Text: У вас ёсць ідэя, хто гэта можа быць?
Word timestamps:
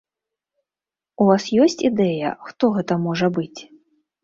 У 1.25 1.27
вас 1.29 1.43
ёсць 1.67 1.77
ідэя, 1.91 2.33
хто 2.49 2.73
гэта 2.81 2.93
можа 3.07 3.33
быць? 3.39 3.59